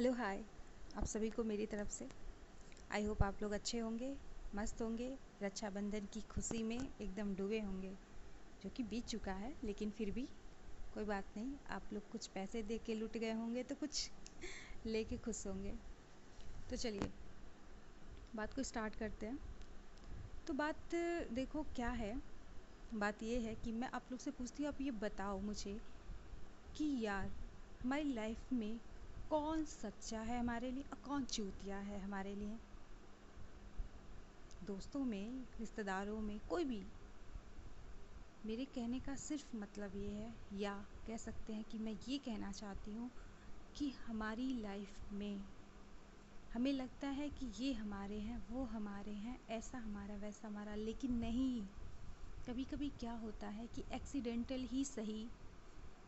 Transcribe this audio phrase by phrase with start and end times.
[0.00, 0.44] Hello hi
[0.96, 2.08] आप सभी को मेरी तरफ़ से।
[2.92, 4.16] आई होप आप लोग अच्छे होंगे,
[4.54, 7.90] मस्त होंगे, रक्षाबंधन की खुशी में एकदम डूबे होंगे,
[8.62, 10.28] जो कि बीत चुका है, लेकिन फिर भी
[10.94, 14.10] कोई बात नहीं, आप लोग कुछ पैसे दे के लुट गए होंगे तो कुछ
[14.86, 15.72] लेके खुश होंगे।
[16.70, 17.10] तो चलिए,
[18.36, 19.38] बात को स्टार्ट करते हैं।
[20.46, 20.94] तो बात,
[21.32, 22.22] देखो क्या है,
[22.94, 25.80] बात ये है कि मैं आप लोग से पूछती हूँ, आप ये बताओ मुझे
[26.76, 27.30] कि यार
[27.84, 28.89] हमारी लाइफ में
[29.30, 32.58] कौन सच्चा है हमारे लिए और कौन चूतिया है हमारे लिए?
[34.62, 36.80] दोस्तों में, रिश्तेदारों में कोई भी,
[38.44, 40.74] मेरे कहने का सिर्फ़ मतलब ये है, या
[41.06, 43.10] कह सकते हैं कि मैं ये कहना चाहती हूँ
[43.74, 45.38] कि हमारी लाइफ में
[46.50, 51.12] हमें लगता है कि ये हमारे हैं, वो हमारे हैं, ऐसा हमारा, वैसा हमारा, लेकिन
[51.12, 51.68] नहीं।
[52.46, 55.22] कभी कभी क्या होता है कि एक्सीडेंटल ही सही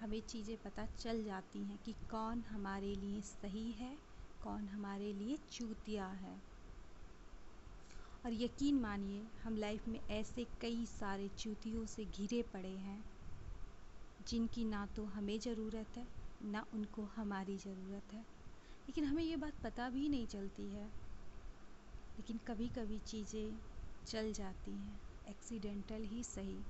[0.00, 3.96] हमें चीज़ें पता चल जाती हैं कि कौन हमारे लिए सही है,
[4.42, 6.42] कौन हमारे लिए चूतिया है।
[8.24, 13.04] और यकीन मानिए, हम लाइफ में ऐसे कई सारे चूतियों से घिरे पड़े हैं,
[14.20, 16.08] जिनकी ना तो हमें ज़रूरत है,
[16.42, 18.22] ना उनको हमारी ज़रूरत है।
[18.88, 20.86] लेकिन हमें ये बात पता भी नहीं चलती है।
[22.18, 23.60] लेकिन कभी कभी चीज़ें
[24.06, 26.64] चल जाती हैं एक्सीडेंटल ही सही।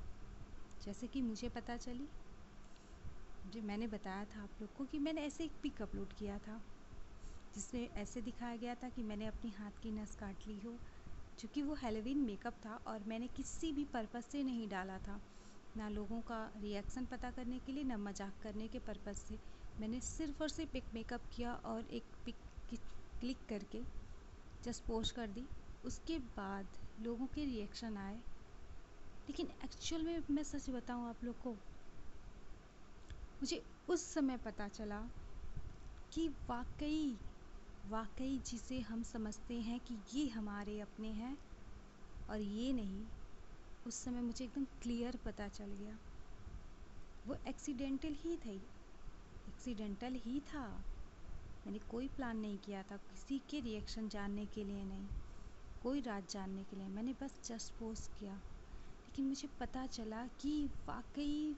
[0.81, 2.09] जैसे कि मुझे पता चली
[3.47, 6.61] जो मैंने बताया था आप लोग को कि मैंने ऐसे एक पिक अपलोड किया था,
[7.55, 10.79] जिसमें ऐसे दिखाया गया था कि मैंने अपनी हाथ की नस काट ली हो
[11.39, 15.21] चूँकि वो हेलोवीन मेकअप था और मैंने किसी भी पर्पज़ से नहीं डाला था।
[15.77, 19.39] ना लोगों का रिएक्शन पता करने के लिए, ना मज़ाक करने के पर्पज़ से।
[19.81, 22.37] मैंने सिर्फ़ और सिर्फ़ एक मेकअप किया और एक पिक
[23.21, 23.83] क्लिक करके
[24.65, 25.47] जस्ट पोस्ट कर दी।
[25.85, 28.17] उसके बाद लोगों के रिएक्शन आए।
[29.29, 31.57] लेकिन एक्चुअल में मैं सच बताऊँ आप लोग को
[33.37, 35.01] मुझे उस समय पता चला
[36.12, 37.19] कि वाकई
[37.87, 41.37] वाकई जिसे हम समझते हैं कि ये हमारे अपने हैं
[42.31, 43.06] और ये नहीं,
[43.87, 45.99] उस समय मुझे एकदम क्लियर पता चल गया।
[47.27, 48.56] वो एक्सीडेंटल ही थी।
[49.49, 50.69] एक्सीडेंटल ही था।
[51.66, 55.06] मैंने कोई प्लान नहीं किया था, किसी के रिएक्शन जानने के लिए नहीं,
[55.82, 60.66] कोई राज जानने के लिए। मैंने बस जस्ट पोस्ट किया। लेकिन मुझे पता चला कि
[60.87, 61.56] वाकई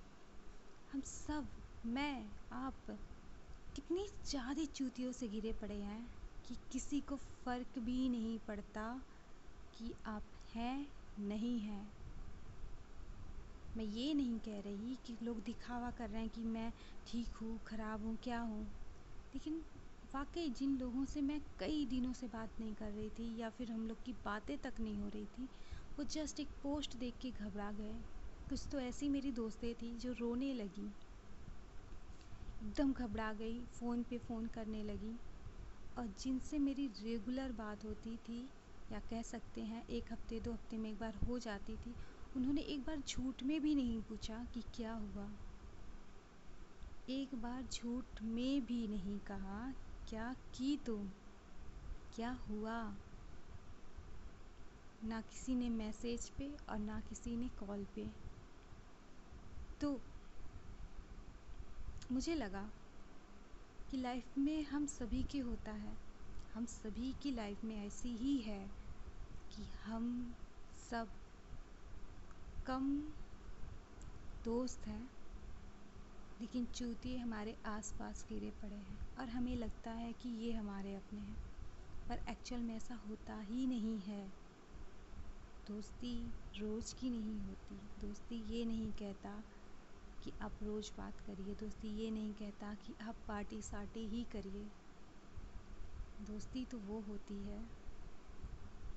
[0.93, 2.87] हम सब मैं, आप
[3.75, 6.09] कितनी ज़्यादा चूतियों से गिरे पड़े हैं
[6.45, 8.87] कि किसी को फ़र्क भी नहीं पड़ता
[9.73, 11.95] कि आप हैं, नहीं हैं।
[13.75, 16.73] मैं ये नहीं कह रही कि लोग दिखावा कर रहे हैं कि मैं
[17.07, 18.65] ठीक हूँ, ख़राब हूँ, क्या हूँ।
[19.33, 19.65] लेकिन
[20.15, 23.73] वाकई जिन लोगों से मैं कई दिनों से बात नहीं कर रही थी या फिर
[23.73, 25.47] हम लोग की बातें तक नहीं हो रही थी,
[25.99, 27.95] वो जस्ट एक पोस्ट देख के घबरा गए।
[28.51, 30.95] कुछ तो ऐसी मेरी दोस्तें थी जो रोने लगी।
[32.63, 35.15] एकदम घबरा गई, फ़ोन पे फ़ोन करने लगी।
[35.99, 38.49] और जिनसे मेरी रेगुलर बात होती थी,
[38.93, 41.95] या कह सकते हैं एक हफ़्ते, दो हफ़्ते में एक बार हो जाती थी,
[42.37, 45.29] उन्होंने एक बार झूठ में भी नहीं पूछा कि क्या हुआ।
[47.09, 49.75] एक बार झूठ में भी नहीं कहा,
[50.09, 51.09] क्या की तुम?
[52.17, 52.95] क्या हुआ?
[55.05, 58.09] ना किसी ने मैसेज पे और ना किसी ने कॉल पे।
[59.81, 60.01] तो
[62.11, 62.63] मुझे लगा
[63.89, 65.97] कि लाइफ में हम सभी के होता है।
[66.55, 68.61] हम सभी की लाइफ में ऐसी ही है
[69.51, 70.09] कि हम
[70.75, 71.09] सब
[72.67, 72.89] कम
[74.45, 75.03] दोस्त हैं,
[76.39, 81.21] लेकिन चूतिए हमारे आसपास गिरे पड़े हैं और हमें लगता है कि ये हमारे अपने
[81.21, 81.37] हैं।
[82.09, 84.23] पर एक्चुअल में ऐसा होता ही नहीं है।
[85.67, 86.13] दोस्ती
[86.59, 89.43] रोज़ की नहीं होती। दोस्ती ये नहीं कहता
[90.29, 94.65] कि आप रोज़ बात करिए। दोस्ती ये नहीं कहता कि आप पार्टी सार्टी ही करिए।
[96.23, 97.61] दोस्ती तो वो होती है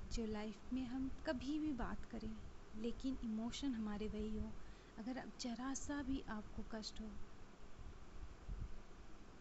[0.06, 2.34] जो लाइफ में हम कभी भी बात करें,
[2.74, 4.50] लेकिन इमोशन हमारे वही हो।
[4.96, 7.08] अगर अब ज़रा सा भी आपको कष्ट हो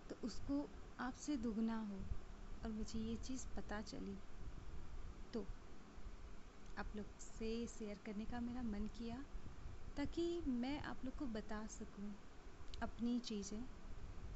[0.10, 0.62] तो उसको
[1.00, 2.00] आपसे दुगना हो
[2.64, 4.16] और मुझे ये चीज़ पता चली
[5.34, 5.42] तो
[6.78, 9.24] आप लोग से शेयर करने का मेरा मन किया।
[10.02, 12.06] ताकि मैं आप लोग को बता सकूँ
[12.82, 13.68] अपनी चीज़ें,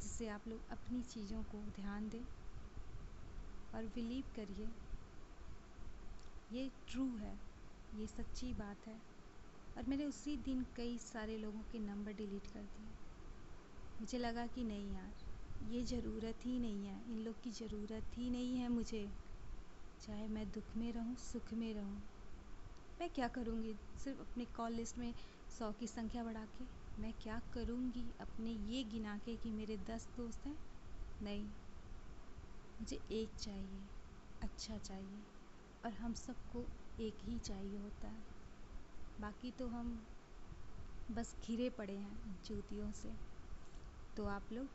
[0.02, 2.26] जिससे आप लोग अपनी चीज़ों को ध्यान दें
[3.74, 4.68] और बिलीव करिए।
[6.50, 7.40] ये ट्रू है,
[7.94, 9.02] ये सच्ची बात है।
[9.76, 12.94] और मैंने उसी दिन कई सारे लोगों के नंबर डिलीट कर दिए।
[14.00, 15.14] मुझे लगा कि नहीं यार,
[15.62, 19.12] ये ज़रूरत ही नहीं है, इन लोग की ज़रूरत ही नहीं है मुझे।
[20.02, 22.02] चाहे मैं दुख में रहूँ, सुख में रहूँ,
[23.00, 23.74] मैं क्या करूँगी?
[23.96, 25.14] सिर्फ़ अपने कॉल लिस्ट में
[25.58, 26.64] सौ की संख्या बढ़ा के
[27.02, 30.56] मैं क्या करूँगी अपने ये गिना के कि मेरे दस दोस्त हैं?
[31.22, 31.46] नहीं,
[32.80, 33.90] मुझे एक चाहिए
[34.42, 35.22] अच्छा चाहिए,
[35.84, 36.64] और हम सबको
[37.00, 38.24] एक ही चाहिए होता है।
[39.20, 39.96] बाकी तो हम
[41.10, 43.14] बस घिरे पड़े हैं जूतियों से।
[44.18, 44.68] तो आप लोग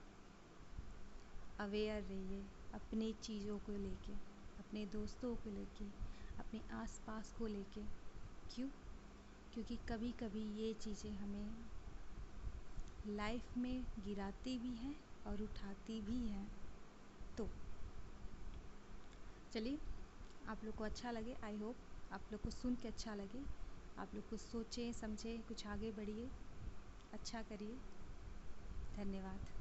[1.59, 2.43] अवेयर रहिए
[2.75, 4.12] अपने चीज़ों को लेके,
[4.59, 5.85] अपने दोस्तों को लेके,
[6.38, 7.81] अपने आसपास को लेके।
[8.50, 8.69] क्यों?
[9.52, 11.70] क्योंकि कभी कभी ये चीज़ें हमें
[13.05, 14.94] लाइफ में गिराती भी हैं
[15.26, 16.47] और उठाती भी हैं।
[17.37, 17.47] तो
[19.52, 19.79] चलिए,
[20.41, 23.44] आप लोग को अच्छा लगे आई होप आप लोग को सुन के अच्छा लगे।
[23.97, 26.31] आप लोग कुछ सोचें, समझें, कुछ आगे बढ़िए
[27.12, 27.81] अच्छा करिए।
[28.94, 29.60] धन्यवाद।